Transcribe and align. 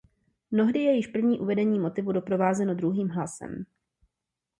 Mnohdy 0.51 0.79
je 0.79 0.91
již 0.93 1.07
první 1.07 1.39
uvedení 1.39 1.79
motivu 1.79 2.11
doprovázeno 2.11 2.75
druhým 2.75 3.09
hlasem. 3.09 3.65